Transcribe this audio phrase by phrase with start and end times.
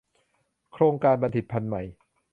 [0.73, 1.81] โครงการบัณฑิตพันธุ์ใหม่